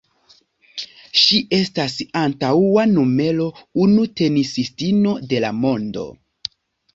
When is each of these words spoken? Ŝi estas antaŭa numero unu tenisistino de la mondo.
Ŝi 1.23 1.37
estas 1.57 1.97
antaŭa 2.21 2.85
numero 2.95 3.45
unu 3.85 4.07
tenisistino 4.23 5.15
de 5.35 5.43
la 5.47 5.53
mondo. 5.61 6.09